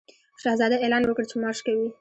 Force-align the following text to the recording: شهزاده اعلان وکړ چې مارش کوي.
شهزاده 0.41 0.75
اعلان 0.81 1.03
وکړ 1.05 1.23
چې 1.29 1.35
مارش 1.41 1.59
کوي. 1.65 1.87